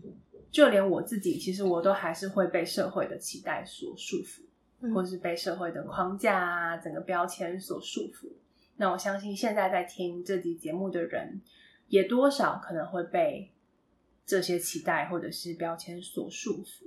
[0.51, 4.49] 就连我自己，其实我都还是会被社会的期待所束缚，嗯、
[4.91, 8.31] 或是被社会的框架啊，整个标签所束缚。
[8.77, 11.41] 那我相信，现在在听这集节目的人，
[11.87, 13.49] 也多少可能会被。
[14.25, 16.85] 这些期待或者是标签所束缚。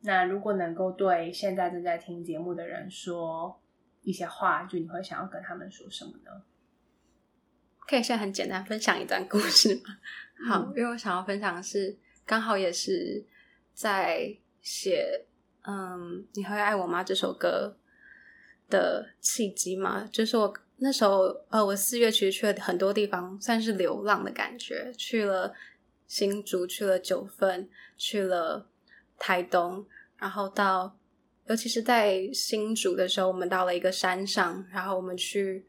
[0.00, 3.60] 那如果能够对现在正在听节目的人说
[4.00, 6.30] 一些话，就你会想要跟他们说什么呢？
[7.80, 9.98] 可以现在很简单分享一段故事吗？
[10.40, 13.22] 嗯、好，因为我想要分享的是，刚好也是
[13.74, 15.26] 在写
[15.62, 17.76] “嗯，你会爱我吗”这首歌
[18.68, 20.08] 的契机嘛。
[20.12, 25.54] 就是我那时候，呃，我四月其实去了很多地方，算是流浪的感觉，去了。
[26.08, 27.68] 新竹去了九份，
[27.98, 28.66] 去了
[29.18, 29.84] 台东，
[30.16, 30.96] 然后到，
[31.48, 35.66] 尤其是在新竹的时候，我们到了一个山上，然后我们去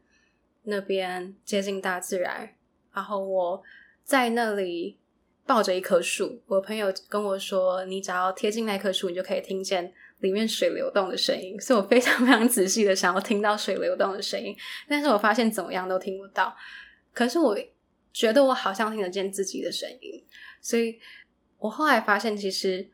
[0.62, 2.56] 那边接近大自然，
[2.90, 3.62] 然后我
[4.02, 4.98] 在那里
[5.50, 14.56] 抱着一棵树，我朋友跟我说，你只要贴近那棵树，你就可以听见里面水流动的声音，所以我非常非常仔细的想要听到水流动的声音，
[14.88, 16.56] 但是我发现怎么样都听不到，
[17.12, 17.58] 可是我。
[18.12, 20.24] 觉得我好像听得见自己的声音，
[20.60, 20.98] 所以
[21.58, 22.90] 我后来发现，其实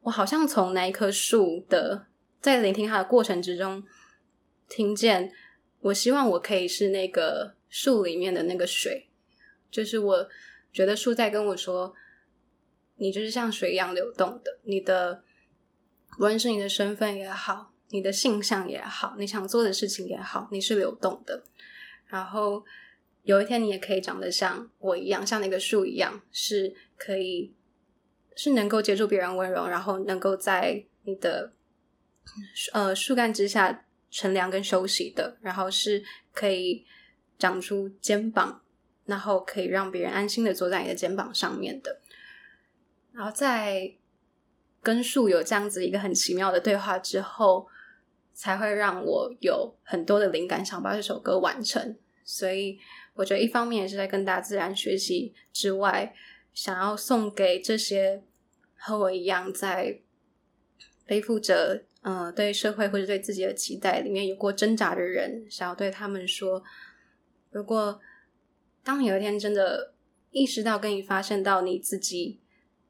[0.00, 2.06] 我好像从那一棵树的
[2.40, 3.80] 在聆听它的过程之中，
[4.68, 5.30] 听见
[5.82, 9.08] 我希望我可以是那个树里面的那个水，
[9.70, 10.28] 就是我
[10.72, 11.94] 觉得树在跟我说，
[12.96, 15.22] 你就是像水一样流动的，你的
[16.18, 21.44] 无论是你的身份也好，你的性向也好，你想做的事情也好，你是流动的，
[22.06, 22.64] 然后。
[23.22, 27.54] 有一天，你也可以长得像我一样，像那个树一样，是可以，
[28.34, 31.52] 是能够接住别人温柔，然后能够在你的
[32.72, 36.02] 呃树干之下乘凉跟休息的，然后是
[36.32, 36.86] 可以
[37.38, 38.59] 长出肩膀，
[39.10, 42.00] 然后可以让别人安心的坐在你的肩膀上面的，
[43.12, 43.92] 然后在
[44.82, 47.68] 跟树有这样子一个很奇妙的对话之后，
[48.32, 52.78] 才会让我有很多的灵感，想把这首歌完成，所以。
[53.14, 56.14] 我觉得一方面也是在跟大自然学习之外，
[56.54, 58.22] 想要送给这些
[58.76, 60.00] 和我一样在
[61.04, 66.62] 背负着呃对社会或者对自己的期待里面有过挣扎的人，想要对他们说：
[67.50, 68.00] 如果
[68.82, 69.92] 当你有一天真的
[70.30, 72.40] 意识到跟你发现到你自己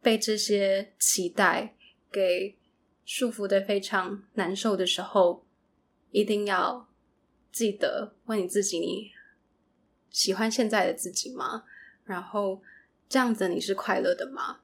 [0.00, 1.74] 被这些期待
[2.10, 2.56] 给
[3.04, 5.44] 束缚的非常难受的时候，
[6.10, 6.88] 一定要
[7.50, 9.10] 记得问你自己你。
[10.10, 11.64] 喜欢现在的自己吗？
[12.04, 12.60] 然后
[13.08, 14.58] 这样子你是快乐的吗？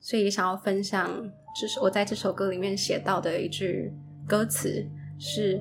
[0.00, 3.92] 所以也想要分享，就是我在这首歌里面写到的一句
[4.26, 4.86] 歌词
[5.18, 5.60] 是：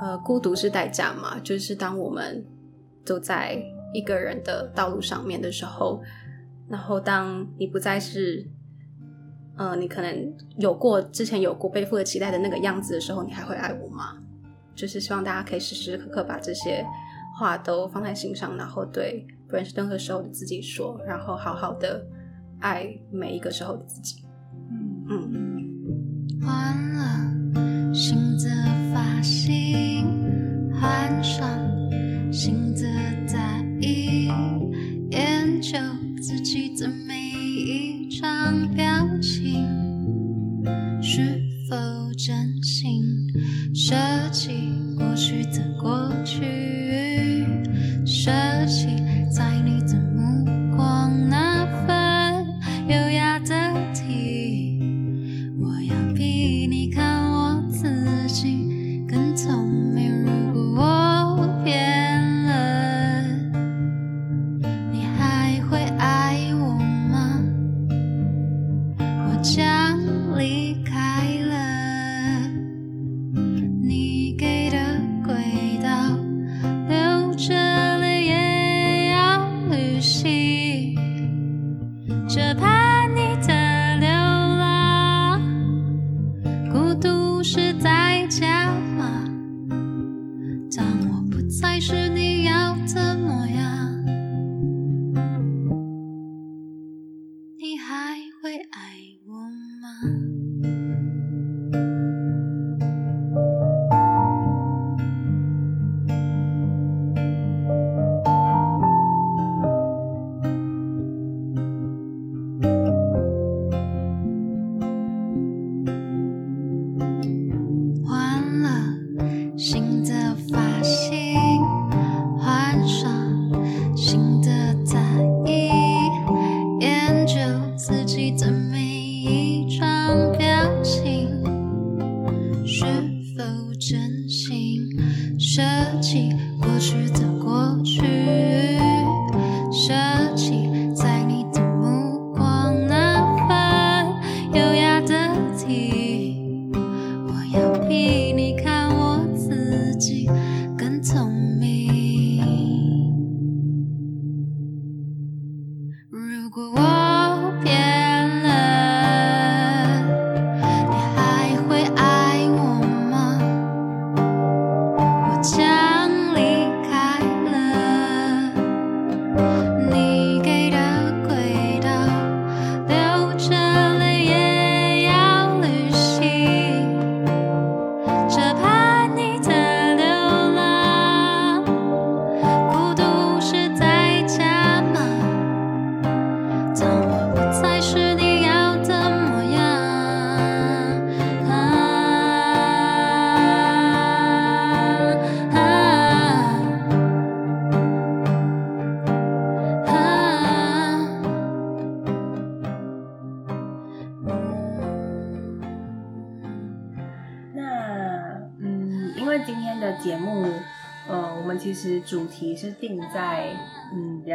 [0.00, 2.44] 呃，孤独是代价嘛，就是当我们
[3.04, 3.60] 走在
[3.92, 6.02] 一个人的道路上面的时候，
[6.68, 8.46] 然后当你不再是，
[9.56, 14.16] 呃，你可能有过之前有过背负的期待的那个样子的时候，你还会爱我吗？
[14.74, 16.84] 就是希望大家可以时时刻刻把这些。
[17.34, 22.06] 话都放在心上，然后对不论是任何时候的自己说，然后好好的
[22.60, 24.22] 爱每一个时候的自己。
[25.08, 26.42] 嗯嗯。
[26.42, 28.50] 换了新的
[28.92, 30.06] 发型，
[30.78, 31.48] 换上
[35.72, 35.78] 就
[36.20, 38.84] 自己的每一张表
[39.22, 39.66] 情
[41.02, 41.74] 是否
[42.12, 43.02] 真心，
[43.74, 43.94] 舍
[44.30, 44.52] 弃
[44.98, 46.81] 过去的过去。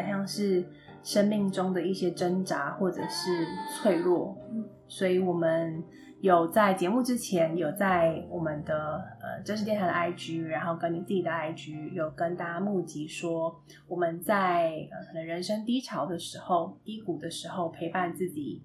[0.08, 0.66] 像是
[1.04, 3.46] 生命中的一些挣扎或者是
[3.76, 4.38] 脆弱，
[4.88, 5.84] 所以我们
[6.22, 18.64] 有在节目之前有在我们的呃真实电台的 IG，然后跟你自己的 IG 有跟大家募集说，我们在呃可能人生低潮的时候、低谷的时候陪伴自己。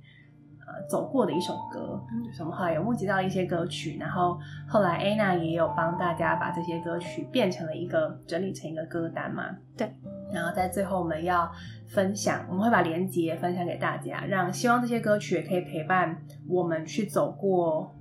[0.64, 4.38] 呃，走过的一首歌，就是我们后来有募集到一些歌曲，然后
[4.68, 9.56] 后来 Anna 也有帮大家把这些歌曲变成了一个整理成一个歌单嘛。
[9.76, 9.92] 对。
[10.32, 11.50] 然后在最后我们要
[11.88, 17.94] 分享，我们会把连接分享给大家，让希望这些歌曲也可以陪伴我们去走过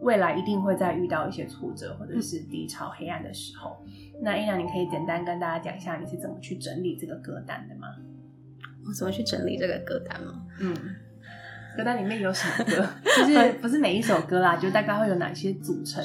[0.00, 3.76] 未来一定会再遇到一些挫折或者是低潮、黑暗的时候。
[4.20, 7.88] 那 Anna，你可以简单跟大家讲一下你是怎么去整理这个歌单的吗？
[8.86, 10.42] 我怎么去整理这个歌单吗？
[10.60, 10.74] 嗯。
[11.76, 12.88] 歌单里面有什么歌？
[13.04, 16.02] 就是不是每一首歌啦，就大概会有哪些组成？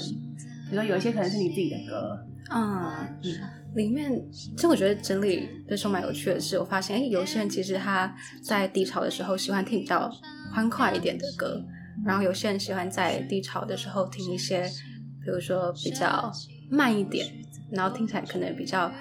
[0.70, 2.84] 比如说有一些可能是你自己的歌，嗯
[3.24, 3.32] 嗯，
[3.76, 8.14] 里面其实我觉得整理的时候蛮有趣的是，我发现哎，有些人其实他
[8.44, 10.12] 在低潮的时候喜欢听比较
[10.54, 11.64] 欢快一点的歌，
[12.06, 14.64] 然后有些人喜欢在低潮的时候听一些，
[15.24, 16.32] 比如说比较
[16.70, 17.26] 慢一点，
[17.72, 18.92] 然后听起来可能比较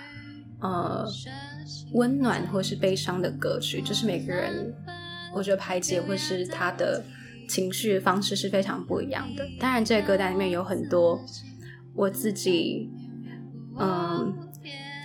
[0.61, 1.07] 呃
[1.93, 4.75] 温暖或是悲伤的歌曲，就是每个人。
[5.33, 7.05] 我觉得排解或是他的
[7.49, 9.47] 情绪方式是非常不一样的。
[9.61, 11.25] 当然，这个歌单里面有很多
[11.95, 12.91] 我自己，
[13.79, 14.35] 嗯，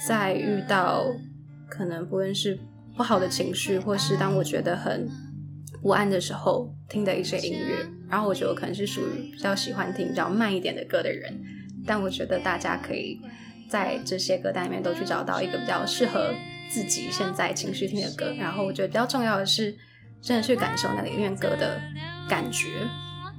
[0.08, 1.06] 在遇到
[1.68, 2.58] 可能不论是
[2.96, 5.08] 不好的情绪，或是当我觉得很
[5.82, 7.86] 不安的时候听的一些音乐。
[8.10, 11.42] 然后，我觉得我可能是属于比较喜欢听比较慢一点的歌的人。
[11.86, 13.20] 但我觉得大家可以
[13.70, 16.34] 在这些歌单里面都去找到一个比较适合
[16.70, 18.34] 自己现在情绪听的歌。
[18.38, 19.76] 然后，我觉得比较重要的是。
[20.22, 21.80] 真的去感受那里面歌的
[22.28, 22.80] 感觉，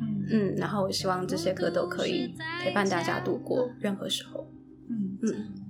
[0.00, 4.48] 嗯嗯，然后我希望这些歌都可以陪伴大家度过任何时候，
[4.88, 5.65] 嗯嗯，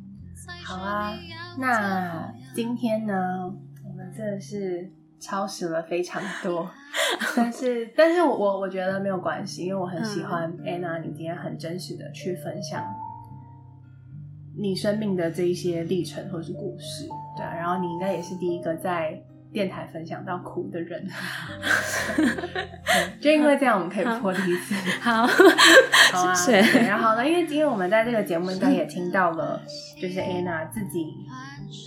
[0.65, 1.13] 好啊，
[1.59, 3.53] 那今天呢，
[3.85, 6.69] 我们真的是超时了非常多，
[7.37, 12.85] 但是但是我我我觉得没有关系，因为我很喜欢 Anna，你今天很真实的去分享
[14.59, 19.23] 你生命的这一些历程或是故事，对啊，然后你应该也是第一个在。
[19.57, 21.03] 电台分享到哭的人，
[23.19, 24.75] 就因为这样，我们可以破例一次。
[25.01, 25.27] 好，
[26.13, 26.81] 好啊，谢谢。
[26.81, 29.59] 然后呢，因为今天我们在这个节目应该也听到了，
[29.99, 31.07] 就是 Anna 自己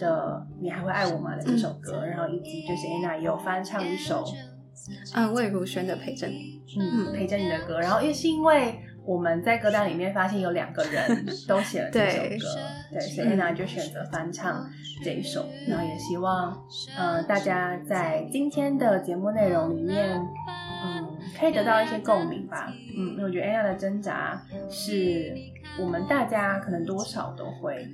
[0.02, 4.26] 的《你还会爱我吗》的这首歌，嗯、然后以及就是 Anna 也有翻唱一首，
[5.14, 7.80] 嗯，魏如萱的《陪着你》，嗯，陪着你的歌。
[7.80, 8.80] 然后也是因为。
[9.10, 14.70] 我们在歌单里面发现有两个人 都写了这首歌，对，所以 Anna 就选择翻唱
[15.04, 15.50] 这一首。
[15.50, 16.56] 嗯、然后也希望，
[16.96, 20.16] 呃，大家在今天的节目内容里面，
[20.86, 22.72] 嗯，可以得到一些共鸣吧。
[22.96, 25.36] 嗯，因为我觉得 Anna 的挣扎是
[25.80, 27.90] 我们大家可能多少都会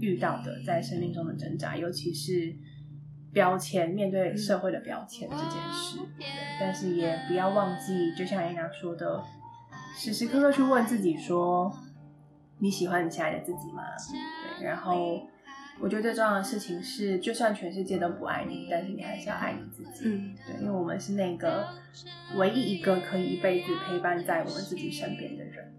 [0.00, 2.52] 遇到的，在生命中的挣扎，尤其是
[3.32, 6.00] 标签，面对社会的标签这件事。
[6.58, 9.22] 但是也不要忘记，就像 Anna 说的。
[9.96, 11.72] 时时刻刻去问自己说
[12.60, 13.82] ：“你喜欢你现在的自己吗？”
[14.58, 15.26] 对，然后
[15.80, 20.04] 我觉得最重要的事情是，就算全世界都不爱你，但是你还是要爱你自己。
[20.04, 21.66] 嗯，对，因为我们是那个
[22.36, 25.74] 唯一一个可以一辈子陪伴在我们自己身边的人。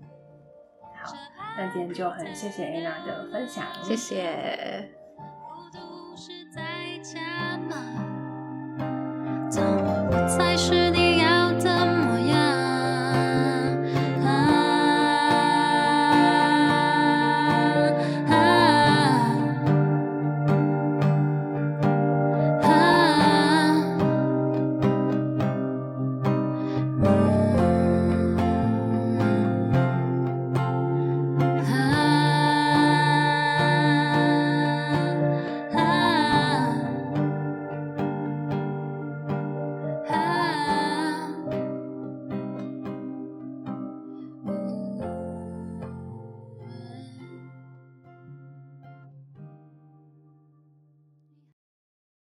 [1.03, 1.15] 好，
[1.55, 4.89] 那今天就很谢谢 Anna 的分享，谢谢。
[9.55, 10.86] 当我不再是